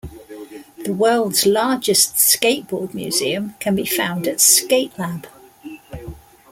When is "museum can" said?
2.95-3.75